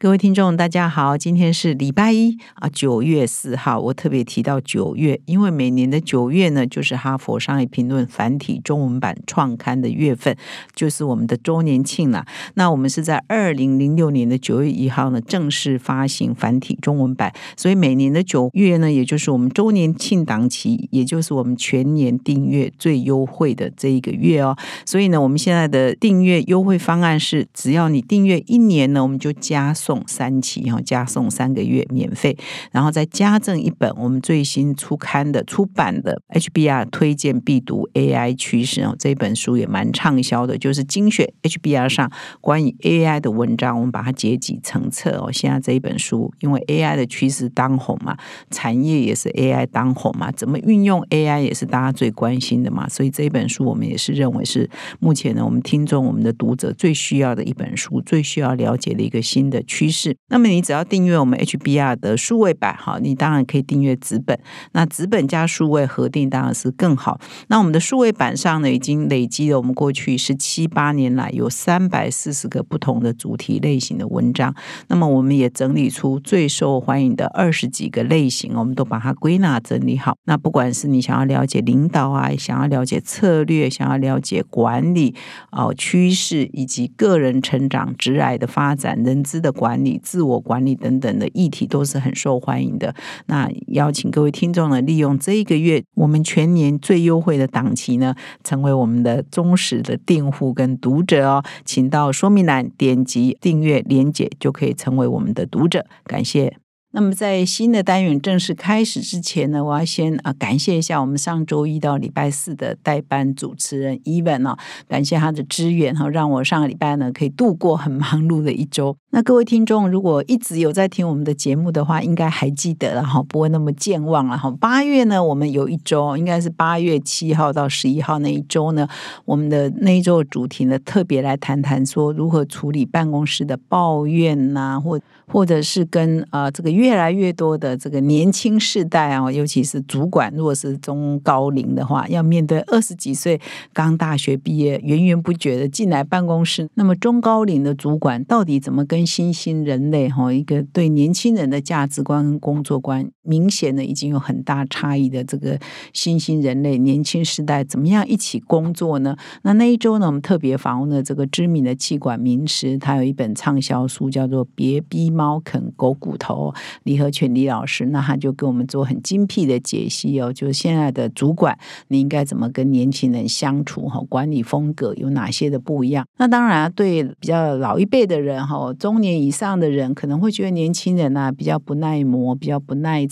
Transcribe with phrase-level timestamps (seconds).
[0.00, 3.80] 各位听众，大家好，今天是礼拜一啊，九月四号。
[3.80, 10.36] 我特别提到九月，因为每年的九月呢，就是哈佛商业评论繁体中文版创刊的月份，
[10.72, 12.24] 就是我们的周年庆了。
[12.54, 24.56] 那我们是在二零零六年的九月一号呢，正式发行繁体中文版，所以每年的九月呢，也就是我们周年庆档期，也就是我们全年订阅最优惠的这一个月哦。
[24.86, 29.74] 所以呢，我们现在的订阅优惠方案是，只要你订阅一年呢，我们就加。
[29.88, 32.36] 送三期，然后加送三个月免费，
[32.70, 45.32] 然后再加赠一本我们最新出刊的出版的 HBR 推荐必读 AI 趋势哦，这本书也蛮畅销的，就是精选 HBR 上关于 AI 的文章，我们把它结集成册哦。
[45.32, 48.14] 现在这一本书，因为 AI 的趋势当红嘛，
[48.50, 54.68] 产业也是 AI 当红嘛，怎么运用 AI 也是大家最关心的嘛，所以这一本书我们也是认为是
[55.00, 59.62] 目前呢，我们听众、我们的读者最需要的一本书，最需要了解的一个新的。
[59.77, 64.36] 趋趋势，那么你只要订阅我们 HBR 的数位版，哈，你当然可以订阅纸本。
[64.72, 67.20] 那纸本加数位合订当然是更好。
[67.46, 74.52] 那我们的数位版上呢，已经累积了我们过去十七八年来有三百四十个不同的主题类型的文章。
[74.88, 80.16] 那么我们也整理出最受欢迎的二十几个类型，我们都把它归纳整理好。
[80.24, 85.14] 那不管是你想要了解领导啊，想要了解策略，想要了解管理
[85.52, 89.67] 哦趋势，以及个人成长、直癌的发展、人资的管。
[89.68, 92.94] 管理、自我管理等等的议题都是很受欢迎的。
[93.26, 101.44] 那邀请各位听众呢，利用这一个月我们全年最优惠的档期呢，成为我们的忠实的订户跟读者哦。
[101.66, 105.84] 请到说明栏点击订阅连结，就可以成为我们的读者。
[106.04, 106.56] 感谢。
[106.90, 114.56] 那么在新的单元正式开始之前呢，我要先啊感谢一下我们上周一到礼拜四的代班主持人 Even 哦，
[114.88, 118.96] 感谢他的支援哈，让我上个礼拜呢可以度过很忙碌的一周。
[119.10, 124.50] 那各位听众如果一直有在听我们的节目的话，应该还记得了哈，不会那么健忘了哈。
[124.58, 128.88] 八月呢，我们有一周，应该是八月七号到十一号那一周呢，
[129.26, 136.77] 我们的那一周的主题呢，特别来谈谈说如何处理办公室的抱怨呐，或或者是跟啊这个。
[136.78, 143.40] 越来越多的这个年轻世代啊，尤其是主管，如果是中高龄的话，要面对二十几岁
[143.72, 155.58] 刚大学毕业、源源不绝的进来办公室，那么中高龄的主管到底怎么跟新兴人类哈一个对年轻人的价值观跟工作观明显的已经有很大差异的这个
[155.92, 159.14] 新兴人类年轻时代怎么样一起工作呢？
[159.42, 166.52] 那那一周呢，我们特别访问了这个知名的气管名师，他有一本畅销书叫做《别逼猫啃狗骨头》。
[166.84, 176.06] 李和全李老师，那他就给我们做很精辟的解析哦，就是现在的主管你应该怎么跟年轻人相处哈，管理风格有哪些的不一样？
[176.16, 183.06] 那当然对比较老一辈的人哈，中年以上的人可能会觉得年轻人呢比较不耐磨，比较不耐，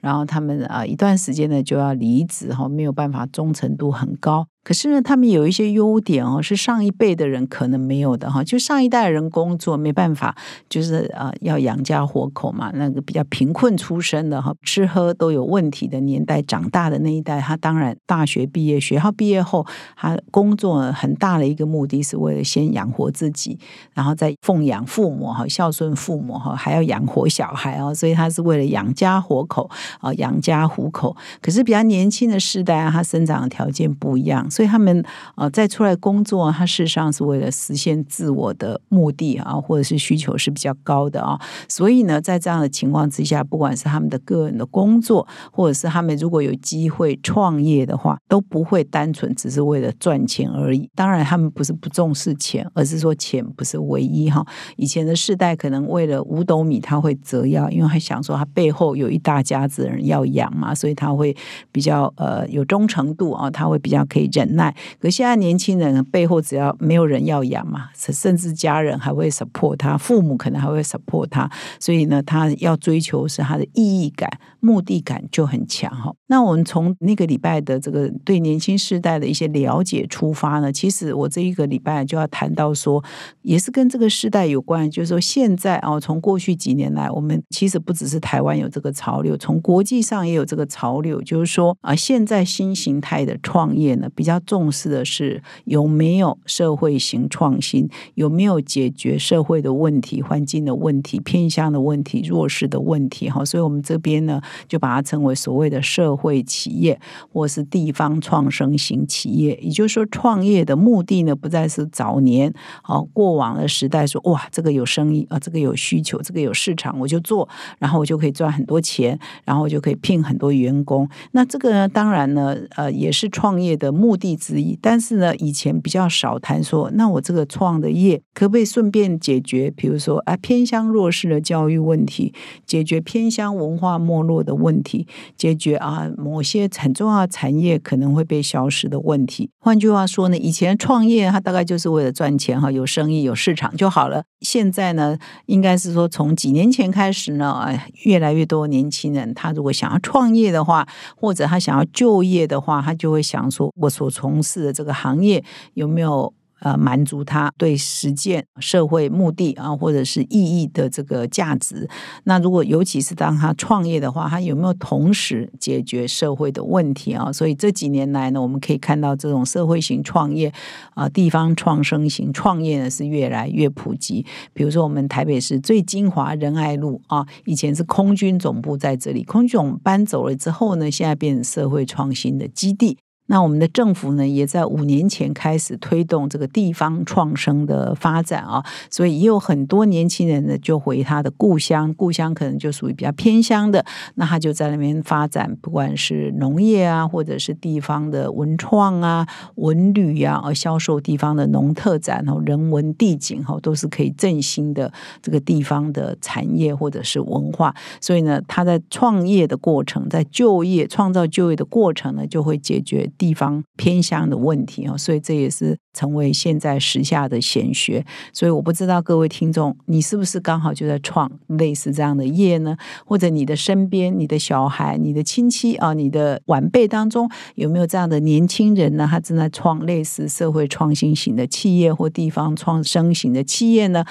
[0.00, 4.46] 然后他们啊一段时间呢就要离职哈，没有办法忠诚度很高。
[4.64, 8.42] 可是呢，他们有一些优点哦，是上一辈的人可能没有的哈。
[8.42, 10.34] 就上一代人工作没办法，
[10.70, 12.72] 就是呃要养家活口嘛。
[12.74, 19.66] 那个比较贫困出身的哈，吃喝都有问题的年代长大的那一代，他当然大学毕业、学校毕业后，
[19.96, 23.58] 他工作很大的一个目的是为了先养活自己，
[23.92, 27.94] 然后再奉养父母哈，孝顺父母哈，还要养活小孩哦。
[27.94, 29.68] 所以他是为了养家活口
[30.00, 31.14] 啊，养家糊口。
[31.42, 34.48] 可是比较年轻的世代啊，他生长的条件不一样。
[34.54, 35.04] 所以他们
[35.36, 41.36] 呃再出来工作，他事实上是为了实现自我的目的啊，或者是需求是比较高的啊。
[41.68, 50.88] 所以呢，在这样的情况之下，不管是他们的个人的工作，或者是他们如果有机会创业的话，都不会单纯只是为了赚钱而已。
[50.94, 54.46] 当然，他们不是不重视钱，而是说钱不是唯一哈。
[54.76, 61.36] 以前的世代可能为了五斗米，他会折腰，因为他想说他背后有一大家子人要养嘛，所以他会
[61.72, 64.43] 比较呃有忠诚度啊，他会比较可以忍。
[64.44, 71.50] 忍耐，可现在年轻人背后只要没有人要养嘛，甚至家人还会 support 他，父母可能还会 support 他，
[71.80, 74.30] 所以呢，他要追求是他的意义感、
[74.64, 76.10] 目的感就很强哈。
[76.28, 83.04] 那我们从那个礼拜的这个对年轻世代的一些了解出发呢，其实我这一个礼拜就要谈到说，
[83.42, 107.00] 也是跟这个时代有关，就是说现在哦，从过去几年来，我们其实不只是台湾有这个潮流，从国际上也有这个潮流，就是说啊，现在新形态的创业呢，比较重视的是有没有社会型创新，有没有解决社会的问题、环境的问题、偏向的问题、弱势的问题哈，所以我们这边呢，就把它称为所谓的社会企业
[107.32, 112.52] 或是地方创生型企业，也就是说，创业的目的呢，不再是早年
[112.86, 117.48] 哦过往的时代说哇，这个有生意啊，这个有需求，这个有市场，我就做，
[117.78, 121.08] 然后我就可以赚很多钱，然后我就可以聘很多员工。
[121.32, 124.78] 那这个呢，当然呢，呃，也是创业的目的之一。
[124.80, 132.32] 但是呢，以前比较少谈说，那我这个创的业可不可以顺便解决，比如说啊，偏乡弱势的教育问题，
[132.66, 139.50] 解决偏乡文化没落的问题，解决啊某些很重要的产业可能会被消失的问题。
[139.60, 144.24] 换句话说呢，以前创业它大概就是为了赚钱哈，有生意有市场就好了。
[144.40, 145.16] 现在呢，
[145.46, 155.44] 应该是说从几年前开始呢，哎，越来越多年轻人他如果想要创业的话，或者他想要就业的话，他就会想说，我所从事的这个行业
[155.74, 156.32] 有没有？
[156.64, 161.86] 呃，满足他对实践社会目的啊，或者是意义的这个价值。
[162.24, 167.30] 那如果尤其是当他创业的话，他有没有同时解决社会的问题啊？
[167.30, 170.50] 所以这几年来呢，我们可以看到这种社会型创业
[170.94, 174.24] 啊，地方创生型创业呢是越来越普及。
[174.54, 182.96] 比如说，我们台北市最精华仁爱路啊，以前是空军总部在这里，空军总搬走了之后呢，现在变成社会创新的基地。
[183.26, 193.82] 那我们的政府呢，也在五年前开始推动这个地方创生的发展啊，所以也有很多年轻人呢，就回他的故乡，故乡可能就属于比较偏乡的，
[194.16, 204.92] 那他就在那边发展，不管是农业啊，或者是地方的文创啊、文旅啊，而销售地方的农特展哦、人文地景哈，都是可以振兴的
[205.22, 207.74] 这个地方的产业或者是文化。
[208.02, 213.10] 所以呢，他在创业的过程，在就业创造就业的过程呢，就会解决。
[213.16, 218.04] 地方偏向的问题啊，所以这也是成为现在时下的显学。
[218.32, 222.76] 所以我不知道各位听众，你是不是刚好就在创类似这样的业呢？
[223.04, 229.08] 或者你的身边、你的小孩、你的亲戚啊、你的晚辈当中，有没有这样的年轻人呢？
[229.10, 234.04] 他正在创类似社会创新型的企业或地方创生型的企业呢？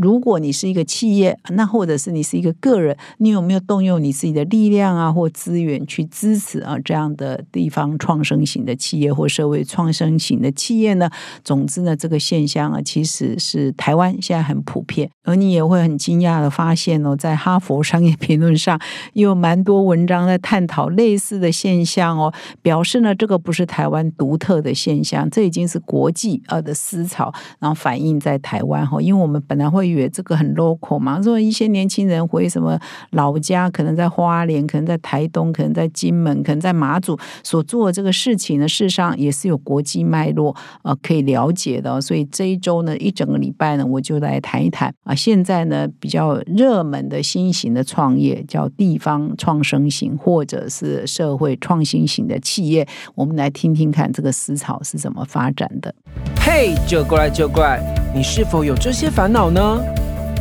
[0.00, 11.10] 如果你是一个企业，那或者是你是一个个人，你有没有动用你自己的力量啊，或资源去支持啊这样的地方创生型的企业或社会创生型的企业呢？
[11.44, 18.80] 总之呢，这个现象啊，其实是台湾现在很普遍，而你也会很惊讶的发现哦，在哈佛商业评论上
[19.12, 22.32] 也有蛮多文章在探讨类似的现象哦，
[22.62, 29.89] 表示呢这个不是台湾独特的现象，这已经是国际呃的思潮，然后反映在台湾哈，因为我们本来会。
[30.08, 31.20] 这个很 local 嘛？
[31.22, 32.78] 说一些年轻人回什么
[33.10, 42.00] 老家，可能在花莲，可能在台东，可能在金门，可能在马祖所做的这个事情呢，事实上也是有国际脉络呃可以了解的。
[42.00, 45.14] 所以这一周呢，一整个礼拜呢，我就来谈一谈啊。
[45.14, 55.94] 现在呢，比较热门的新型的创业叫地方创生型，或者是社会创新型的企业，我们来听听看这个思潮是怎么发展的。
[56.40, 57.80] 嘿，就过来就过来，
[58.14, 59.69] 你是否有这些烦恼呢？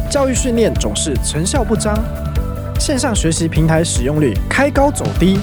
[0.09, 1.93] 教育训练总是成效不彰，
[2.79, 5.39] 线上学习平台使用率开高走低，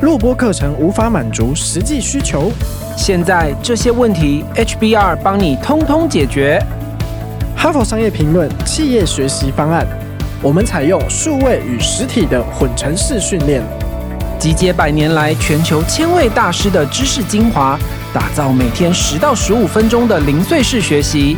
[0.00, 2.50] 录播课程无法满足实际需求。
[2.96, 6.64] 现在这些问题，HBR 帮你通通解决。
[7.56, 9.86] 哈佛商业评论企业学习方案，
[10.42, 13.62] 我们采用数位与实体的混成式训练，
[14.38, 17.78] 集结百年来全球千位大师的知识精华，
[18.12, 21.36] 打造每天十到十五分钟的零碎式学习。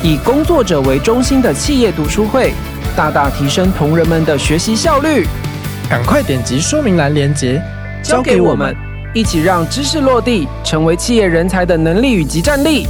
[0.00, 2.52] 以工作者为中心的企业读书会，
[2.96, 5.26] 大大提升同仁们的学习效率。
[5.90, 7.60] 赶快点击说明栏链接，
[8.00, 8.76] 交给我们，
[9.12, 12.86] 一起让知识落地，成为企业人才的能力与及战力。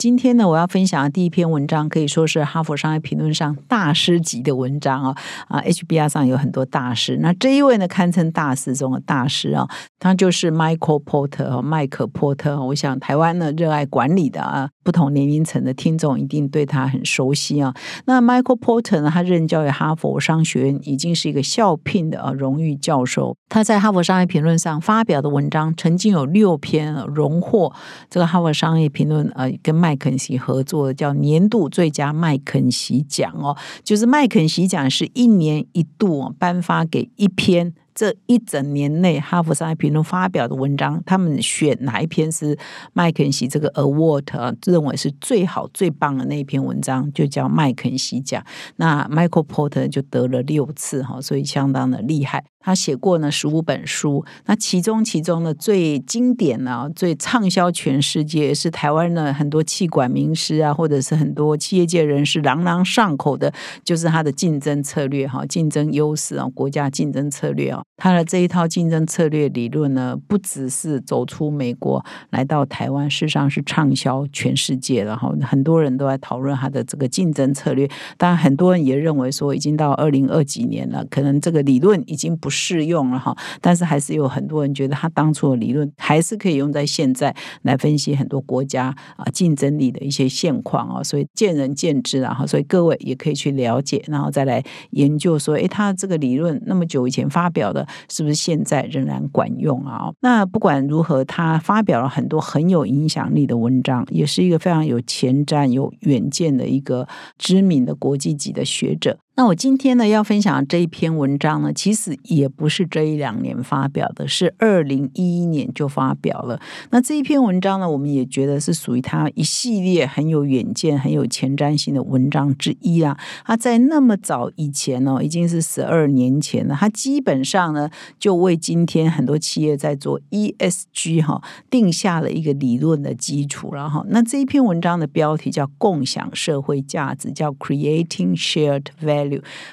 [0.00, 5.14] 今天呢，我要分享的第一篇文章可以说是《哈佛商业评论》上大师级的文章啊
[5.46, 12.58] 啊！HBR 上有很多大师，那这一位呢，堪称大师中的大师啊，他就是 Michael Porter 麦克波特。
[12.64, 17.74] 我想台湾呢，热爱管理的啊，不同年龄层的听众一定对他很熟悉啊。
[18.06, 23.36] 那 Michael Porter，他任教于哈佛商学院，已经是一个校聘的啊荣誉教授。
[23.48, 27.72] 他在《哈佛商业评论》上发表的文章，曾经有六篇荣获
[28.08, 37.74] 这个《哈佛商业评论》呃跟麦肯锡合作的叫年度最佳麦肯锡奖哦，就是麦肯锡奖是一年一度颁发给一篇。
[38.00, 42.58] 这一整年内，《哈佛商业评论》发表的文章，他们选哪一篇是
[42.94, 48.42] 麦肯锡这个 award 啊，认为是最好最棒的那一篇文章，就叫麦肯锡奖。
[48.76, 52.42] 那 Michael Porter 就得了六次哈，所以相当的厉害。
[52.62, 63.50] 他写过呢十五本书，那其中其中的最经典呢、最畅销全世界，是台湾的很多气管名师啊，或者是很多企业界人士朗朗上口的，
[63.82, 77.88] 就是他的竞争策略哈，竞争优势啊，国家竞争策略啊，他的这一套竞争策略理论呢，不只是走出美国来到台湾，事实上是畅销全世界，然后很多人都在讨论他的这个竞争策略。
[78.18, 82.49] 当然，很多人也认为说，已经到二零二几年了，可能这个理论已经不。
[82.50, 100.10] 适用了哈，但是还是有很多人觉得他当初的理论还是可以用在现在来分析很多国家啊竞争力的一些现况啊，所以见仁见智啊，所以各位也可以去了解，然后再来研究说，诶，他这个理论那么久以前发表的，是不是现在仍然管用啊？
[100.20, 107.06] 那不管如何，他发表了很多很有影响力的文章，也是一个非常有前瞻、有远见的一个
[107.38, 109.18] 知名的国际级的学者。
[109.36, 116.60] 那我今天呢要分享这一篇文章呢，其实也不是这一两年发表的，是二零一一年就发表了。
[116.90, 123.18] 那这一篇文章呢，我们也觉得是属于他一系列很有远见、很有前瞻性的文章之一啊。
[123.46, 139.19] 他在那么早以前呢，已经是十二年前了，他基本上呢就为今天很多企业在做 ESG 哈定下了一个理论的基础然后那这一篇文章的标题叫“共享社会价值”，叫 “Creating Shared Value”。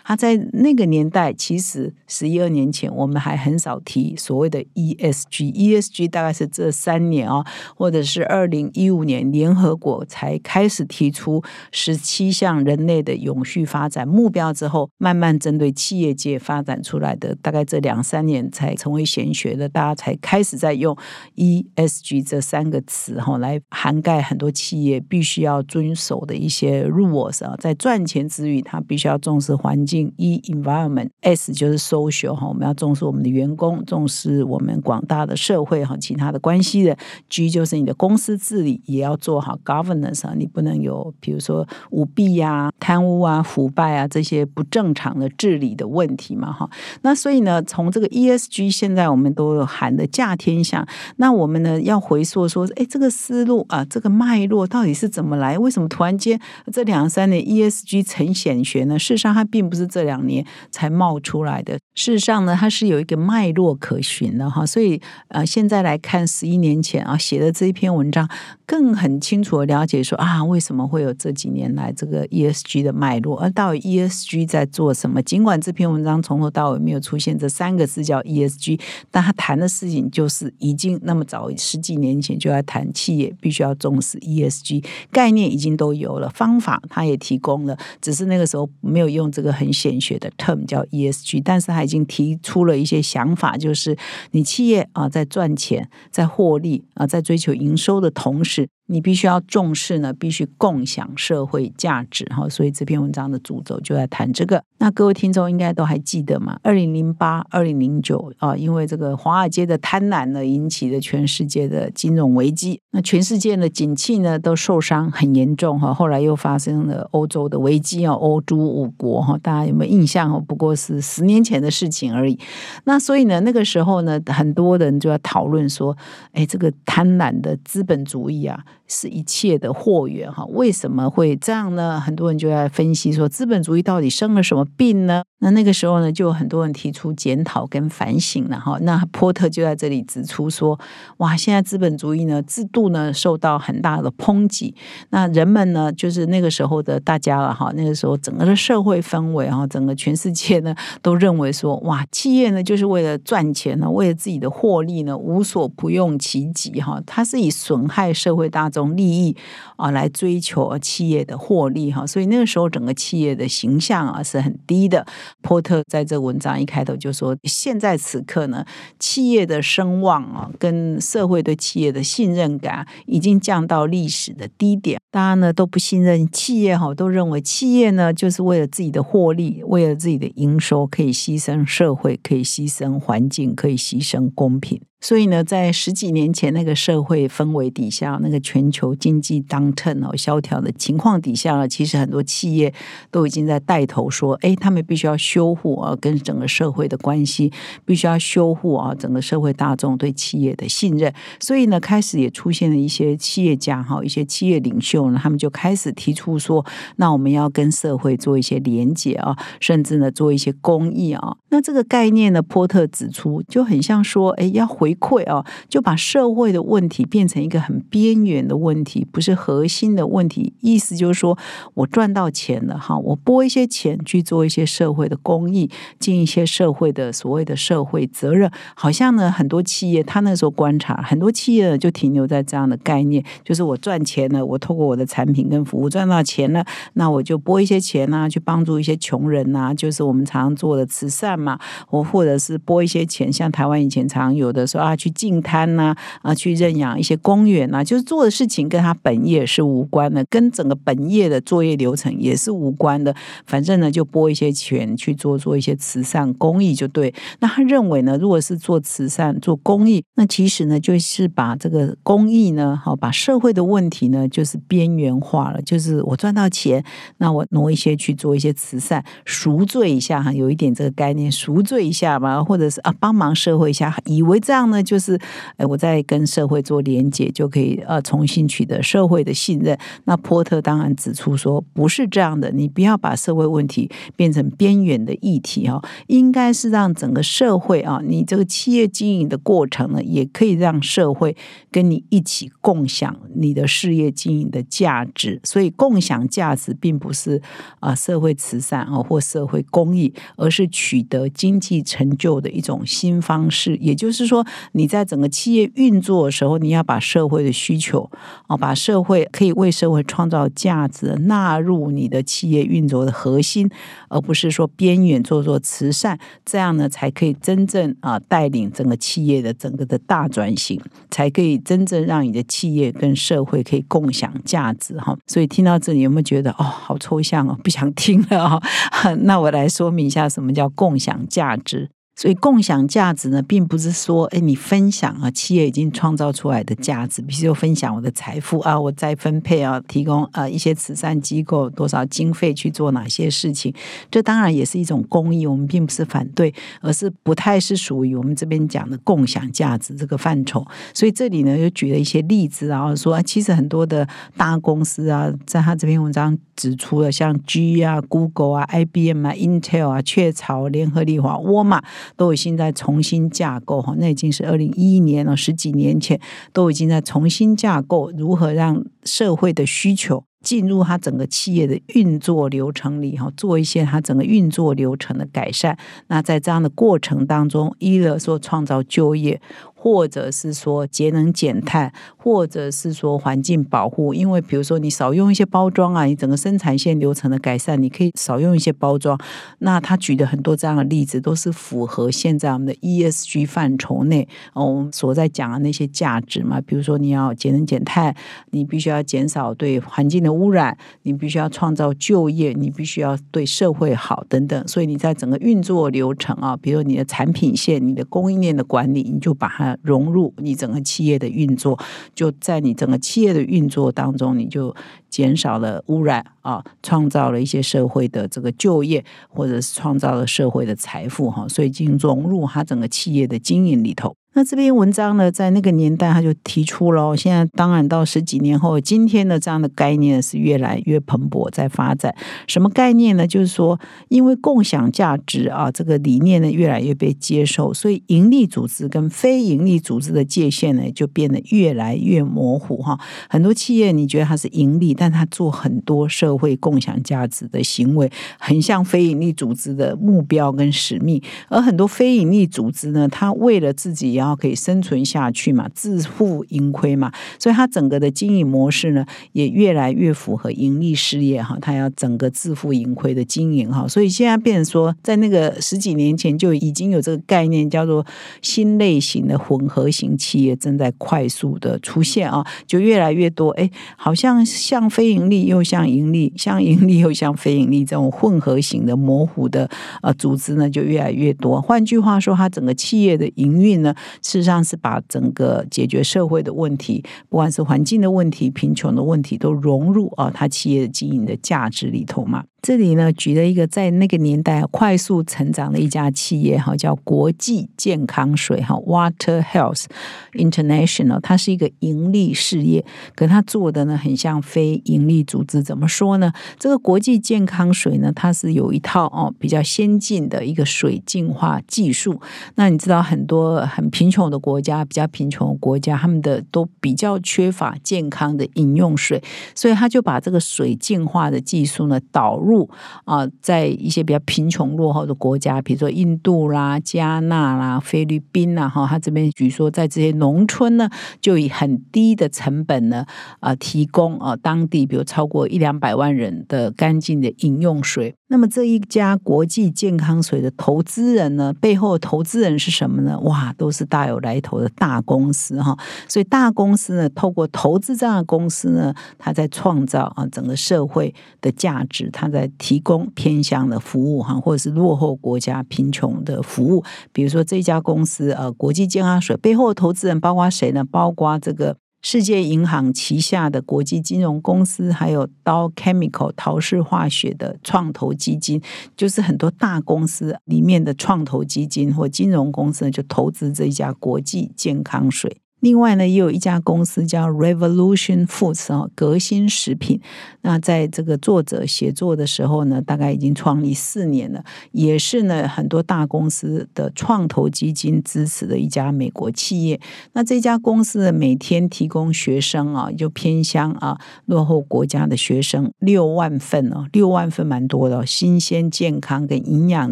[0.04, 5.54] 他在那个年代，其实十一二年前，我们还很少提所谓的 ESG。
[5.54, 17.36] ESG 大概是这三年啊，或者是二零一五年，联合国才开始提出十七项人类的永续发展目标之后，慢慢针对企业界发展出来的。
[17.42, 20.96] 大概这两三年才成为显学的，大家才开始在用
[21.36, 29.58] ESG 这三个词哈，来涵盖很多企业必须要遵守的一些 rules 啊，在赚钱之余，他必须要重重视。
[29.58, 36.96] 环境，E environment，S 就是 social 哈，我们要重视我们的员工，重视我们广大的社会和，其他的关系的
[37.28, 46.70] ，G 就是你的公司治理也要做好 governance 啊，你不能有比如说舞弊呀、贪污啊、腐败啊这些不正常的治理的问题嘛哈。
[47.02, 55.58] 那所以呢，从这个 ESG 现在我们都喊的价天下，那我们呢要回溯说，哎，这个思路啊，这个脉络到底是怎么来？
[55.58, 56.40] 为什么突然间
[56.72, 59.00] 这两三年 ESG 成显学呢？
[59.00, 59.38] 事实上上。
[59.38, 64.66] 它并不是这两年才冒出来的，事实上呢，它是有一个脉络可循的哈。
[64.66, 68.28] 所以呃，现在来看十一年前啊写的这一篇文章，
[68.66, 75.22] 更很清楚的了解说啊，为什么会有这几年来这个 ESG 的脉络，而到底 ESG 在做什么？
[75.22, 78.80] 尽管这篇文章从头到尾没有出现这三个字叫 ESG，
[79.12, 89.28] 但他谈的事情就是已经那么早十几年前就要谈企业必须要重视 ESG 概念，已经都有了方法，他也提供了，只是那个时候没有用。
[89.30, 93.98] 这个很显学的 term 叫 ESG，但是他已经提出了一些想法，就是
[94.32, 98.70] 你企业啊在赚钱、在获利啊、在追求营收的同时。
[98.88, 104.64] 你必须要重视呢，必须共享社会价值哈，所以这篇文章的主轴就在谈这个。
[104.80, 106.58] 那各位听众应该都还记得嘛？
[106.64, 112.80] 二零零八、二零零九啊，因为这个华尔街的贪婪呢，引起了全世界的金融危机。
[112.92, 115.94] 那全世界的景气呢都受伤很严重哈。
[115.94, 120.32] 后来又发生了欧洲的危机啊，欧洲五国哈，大家有没有印象？
[120.34, 122.40] 哦，不过是十年前的事情而已。
[122.86, 125.98] 那所以呢，那个时候呢，很多人就要讨论说，
[126.32, 128.64] 哎，这个贪婪的资本主义啊。
[128.88, 130.46] 是一切的祸源哈？
[130.46, 132.00] 为什么会这样呢？
[132.00, 135.24] 很多人就在分析说，资本主义到底生了什么病呢？
[135.40, 138.78] 那那个时候呢，就有很多人提出检讨跟反省了哈。
[138.82, 140.80] 那波特就在这里指出说，
[141.18, 144.74] 哇，现在资本主义呢制度呢受到很大的抨击。
[145.10, 147.72] 那人们呢，就是那个时候的大家了哈。
[147.76, 157.00] 那个时候整个的社会氛围哈，整个全世界呢都认为说，哇，企业呢就是为了赚钱呢，为了自己的获利呢，无所不用其极哈。
[157.06, 158.77] 它是以损害社会大众。
[158.78, 159.36] 众利益
[159.76, 165.04] 啊来追求企业的获利哈，所以那个时候整个企业的形象啊是很低的。
[165.42, 168.64] 波特在这文章一开头就说，现在此刻呢，
[169.00, 184.80] 企业的声望啊跟社会对企业的信任感已经降到历史的低点，大家呢都不信任企业哈，都认为企业呢就是为了自己的获利，为了自己的营收可以牺牲社会，可以牺牲环境，可以牺牲公平。
[185.00, 192.74] 所以呢，在十几年前那个社会氛围底下，那个全球经济当 turn 哦萧条的情况底下呢，其实很多企业
[193.12, 197.54] 都已经在带头说，哎，他们必须要修复啊，跟整个社会的关系，
[197.86, 201.14] 必须要修复啊，整个社会大众对企业的信任。
[201.40, 211.38] 所以呢，开始也出现了一些企业家哈，一些企业领袖呢，他们就开始提出说，那我们要跟社会做一些连接啊，甚至呢做一些公益啊。
[211.50, 214.87] 那这个概念呢，波特指出，就很像说，哎，要回。
[214.88, 220.54] 回馈啊，就把社会的问题变成一个很边缘的问题，不是核心的问题。
[220.62, 221.38] 意思就是说，
[221.74, 228.50] 我赚到钱了哈，我拨一些钱去做一些社会的公益，尽一些社会的所谓的社会责任。
[228.76, 244.68] 好像呢，很多企业他那时候观察，很多企业就停留在这样的概念，就是我赚钱了，我透过我的产品跟服务赚到钱了，那我就拨一些钱啊，去帮助一些穷人呐，就是我们常常做的慈善嘛，我或者是拨一些钱，像台湾以前常有的。
[244.78, 253.16] 啊，去净滩呐，啊，去认养一些公园呐，就是做的事情跟他本业是无关的，跟整个本业的作业流程也是无关的。
[253.46, 257.14] 反正呢，就拨一些钱去做做一些慈善公益就对。
[257.40, 265.62] 那他认为呢，如果是做慈善做公益，那其实呢，就是把这个公益呢，好把社会的问题呢，就是边缘化了。
[265.62, 266.84] 就是我赚到钱，
[267.18, 274.67] 那我挪一些去做一些慈善，赎罪一下哈，有一点这个概念，赎罪一下嘛，或者是啊，帮忙社会一下，以为这样。
[274.70, 275.20] 呢，就是，
[275.58, 279.78] 哎，我在跟社会做连接，就可以呃重新取得社会的信任。
[280.06, 291.36] 那波特当然指出说，不是这样的，你不要把社会问题变成边缘的议题哈，应该是让整个社会啊，你这个企业经营的过程呢，也可以让社会
[291.72, 295.40] 跟你一起共享你的事业经营的价值。
[295.44, 297.42] 所以，共享价值并不是
[297.80, 303.76] 啊社会慈善啊或社会公益，而是取得经济成就的一种新方式。
[303.78, 304.46] 也就是说。
[304.74, 308.10] 你在整个企业运作的时候，你要把社会的需求
[308.48, 313.70] 啊，把社会可以为社会创造价值纳入你的企业运作的核心，
[314.10, 325.18] 而不是说边缘做做慈善，这样呢才可以真正啊带领整个企业的整个的大转型，才可以真正让你的企业跟社会可以共享价值哈。
[325.28, 328.62] 所以听到这里有没有觉得哦，好抽象哦，不想听了哈？
[329.22, 331.90] 那我来说明一下什么叫共享价值。
[332.18, 343.72] 所以共享价值呢，并不是说，哎，你分享啊，企业已经创造出来的价值，比如说分享我的财富啊，我再分配啊，提供啊一些慈善机构多少经费去做哪些事情，
[344.10, 346.52] 这当然也是一种公益，我们并不是反对，
[346.82, 350.66] 而是不太是属于我们这边讲的共享价值这个范畴。
[350.96, 361.80] 所以这里呢，又举了一些例子，然后说，其实很多的大公司啊，在他这篇文章指出了，像 G 啊、Google 啊、IBM 啊、Intel 啊、雀巢、联合利华、沃尔玛。
[362.16, 366.20] 都已经在重新架构哈，那已经是二零一一年了，十几年前
[366.54, 375.78] 都已经在重新架构，如何让社会的需求进入它整个企业的运作流程里哈，做一些它整个运作流程的改善。
[376.08, 379.42] 那在这样的过程当中，一了说创造就业。
[379.88, 389.18] 或者是说节能减碳，或者是说环境保护，因为比如说你少用一些包装啊，你整个生产线流程的改善，你可以少用一些包装。
[389.60, 396.60] 那他举的很多这样的例子，都是符合现在我们的 ESG 范畴内哦所在讲的那些价值嘛。
[396.60, 398.14] 比如说你要节能减碳，
[398.52, 404.68] 你必须要减少对环境的污染，你必须要创造就业，你必须要对社会好等等。
[404.68, 409.77] 所以你在整个运作流程啊，比如你的产品线、你的供应链的管理，你就把它。
[409.82, 411.78] 融入你整个企业的运作，
[412.14, 414.76] 就在你整个企业的运作当中，你就
[415.10, 424.16] 减少了污染啊，创造了一些社会的这个就业，或者是创造了社会的财富哈，所以已经融入它整个企业的经营里头。
[424.38, 432.16] 那这篇文章呢，在那个年代他就提出了，现在当然到十几年后，今天的这样的概念是越来越蓬勃在发展。
[432.46, 433.26] 什么概念呢？
[433.26, 443.00] 就是说，因为共享价值啊，这个理念呢越来越被接受，所以盈利组织跟非盈利组织的界限呢就变得越来越模糊哈。
[443.28, 451.20] 很多企业你觉得它是盈利，但它做很多社会共享价值的行为，很像非盈利组织的目标跟使命。
[451.50, 457.10] 而很多非盈利组织呢，它为了自己要然后可以生存下去嘛，自负盈亏嘛，
[457.40, 468.06] 所以它整个的经营模式呢，也越来越符合盈利事业哈，它要整个自负盈亏的经营哈，所以现在变成说，在那个十几年前就已经有这个概念，叫做
[468.42, 479.70] 新类型的混合型企业正在快速的出现啊，就越来越多，哎，好像像非盈利又像盈利，像盈利又像非盈利这种混合型的模糊的
[480.02, 481.62] 呃组织呢，就越来越多。
[481.62, 492.44] 换句话说，它整个企业的营运呢，事实上是把整个解决社会的问题，不管是环境的问题、贫穷的问题，都融入啊，它企业的经营的价值里头嘛。
[492.60, 499.86] 这里呢，举了一个在那个年代快速成长的一家企业哈，叫国际健康水哈 （Water Health
[500.34, 502.84] International），它是一个盈利事业，
[503.16, 505.62] 可它做的呢很像非盈利组织。
[505.62, 506.34] 怎么说呢？
[506.60, 512.20] 这个国际健康水呢，它是有一套哦比较先进的一个水净化技术。
[512.56, 519.24] 那你知道很多很贫穷的国家，比较贫穷的国家，他们的都比较缺乏健康的饮用水，
[519.56, 522.57] 所以他就把这个水净化的技术呢导入
[523.06, 530.90] 啊，在一些比较贫穷落后的国家，比如说印度啦、加纳啦、菲律宾啦，哈，他这边据说在这些农村呢，
[531.20, 533.06] 就以很低的成本呢，
[533.40, 538.16] 啊，提供啊当地比如超过一两百万人的干净的饮用水。
[538.30, 543.18] 那么这一家国际健康水的投资人呢，背后的投资人是什么呢？
[543.22, 545.78] 哇，都是大有来头的大公司哈。
[546.10, 556.84] 所以大公司呢，透过投资这样的公司呢，它在创造啊整个社会的价值，它在提供偏向的服务哈，或者是落后国家贫穷的服务。
[557.14, 560.84] 比如说这家公司呃，国际健康水背后的投资人包括谁呢？
[560.84, 561.78] 包括这个。
[562.10, 568.62] 世界银行旗下的国际金融公司，还有 Dow Chemical 陶氏化学的创投基金，
[568.96, 575.42] 就是很多大公司里面的创投基金或金融公司，就投资这一家国际健康水。
[575.62, 580.00] 另外呢，也有一家公司叫 Revolution Foods 啊，革新食品。
[580.42, 589.82] 那在这个作者写作的时候呢，大概已经创立四年了，也是呢很多大公司的创投基金支持的一家美国企业。
[590.14, 599.92] 那这家公司每天提供学生啊，就偏乡啊落后国家的学生六万份哦，六万份蛮多的，新鲜、健康跟营养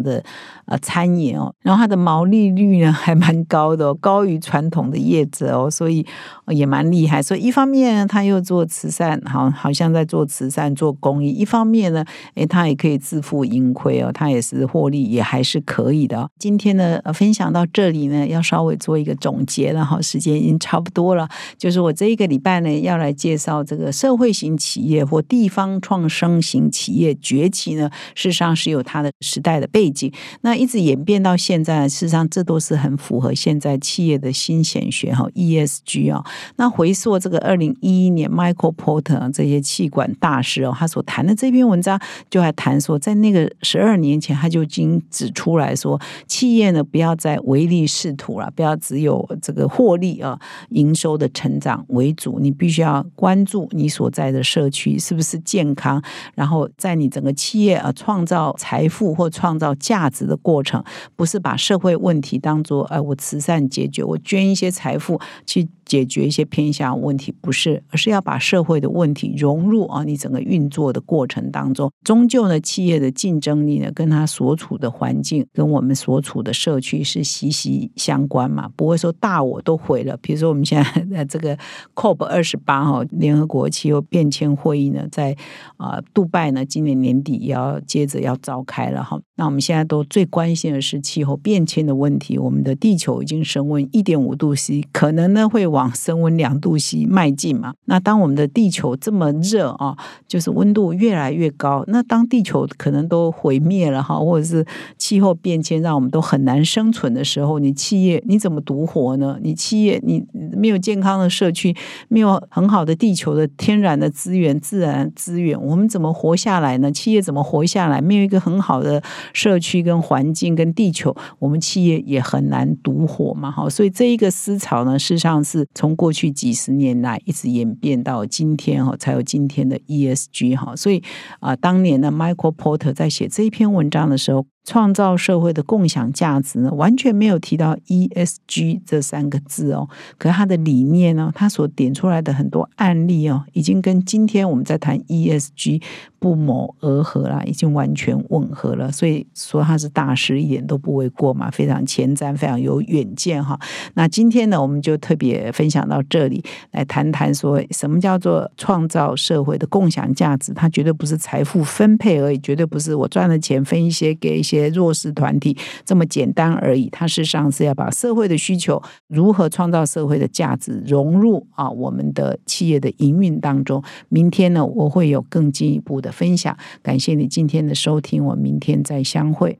[0.00, 0.22] 的
[0.66, 1.52] 呃餐饮哦。
[1.62, 5.55] 然后它的毛利率呢还蛮高的，高于传统的业者。
[5.56, 6.06] 哦，所以
[6.48, 7.22] 也蛮厉害。
[7.22, 12.04] 所以一方面他又做慈善，好，好像在做慈善、做公益；一方面呢，
[12.34, 16.28] 诶，他也可以自负盈亏哦，他也是获利，也还是可以的。
[16.38, 21.28] 今天呢，分享到这里呢，要稍微做一个总结了哈，时间已经差不多了。
[21.58, 30.12] 就是我这一个礼拜呢，要来介绍这个社会型企业或地方创生型企业崛起呢，事实上是有它的时代的背景。
[30.42, 35.26] 那一直演变到现在，事实上这都是很符合现在企业的新显学哈。
[35.34, 36.24] ESG 啊，
[36.56, 50.38] 那回溯这个二零一一年，Michael Porter 这些气管大师哦，他所谈的这篇文章，就还谈说，在那个十二年前，他就已经指出来说，企业呢不要再唯利是图了，不要只有这个获利啊、
[50.70, 56.02] 营收的成长为主，你必须要关注你所在的社区是不是健康，
[56.34, 60.82] 然后在你整个企业啊创造财富或创造价值的过程，
[61.14, 65.20] 不是把社会问题当做哎我慈善解决，我捐一些财富。
[65.46, 80.16] 去解决一些偏向问题，不是，而是要把社会的问题融入啊，你整个运作的过程当中，终究呢，企业的竞争力呢，跟它所处的环境，跟我们所处的社区是息息相关嘛，不会说大我都毁了。
[80.20, 81.56] 比如说我们现在的这个
[81.94, 85.36] COP 二十八哈，联合国气候变迁会议呢，在
[85.76, 89.20] 啊杜拜呢，今年年底也要接着要召开了哈。
[89.36, 97.74] 那我们现在都最关心的是气候变迁的问题，我们的地球已经升温一点五度 C，可能呢会往升温两度 C 迈进嘛。
[97.86, 104.64] 那当我们的地球这么热啊，就是温度越来越高，那当地球可能都毁灭了哈，或者是
[104.98, 109.38] 气候变迁让我们都很难生存的时候，你企业你怎么独活呢？
[109.42, 111.74] 你企业你没有健康的社区，
[112.08, 116.90] 没有很好的地球的天然的资源、自然资源，我们怎么活下来呢？
[116.90, 118.00] 企业怎么活下来？
[118.00, 119.02] 没有一个很好的。
[119.32, 131.02] 社区跟环境跟地球，我们企业也很难独活嘛，哈，所以这一个思潮呢，事实上是从过过去几十年来一直演变到今天哈，才有今天的 ESG 哈，所以
[131.40, 134.46] 啊，当年呢，Michael Porter 在写这一篇文章的时候。
[134.66, 139.88] 创造社会的共享价值呢，完全没有提到 ESG 这三个字哦。
[140.18, 145.80] 可他的理念呢，他所点出来的很多案例哦，已经跟今天我们在谈 ESG
[146.18, 148.90] 不谋而合了，已经完全吻合了。
[148.90, 153.56] 所以说他是大师，一点都不为过嘛，非常前瞻，非常有远见哈。
[153.94, 160.52] 那今天呢，我们就特别分享到这里，来谈谈说什么叫做创造社会的共享价值。
[160.52, 166.88] 它绝对不是财富分配而已，绝对不是我赚了钱分一些给一些些弱势团体这么简单而已。
[166.90, 173.82] 它事实上是要把社会的需求如何创造社会的价值融入啊我们的企业的营运当中。
[174.08, 176.56] 明天呢，我会有更进一步的分享。
[176.82, 179.58] 感谢你今天的收听，我明天再相会。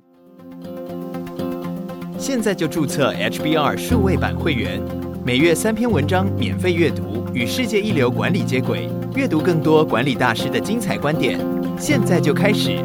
[2.18, 4.80] 现在就注册 HBR 数位版会员，
[5.24, 11.38] 每月三篇文章免费阅读，与世界一流管理接轨，阅读更多管理大师的精彩观点。
[11.78, 12.82] 现在就开始。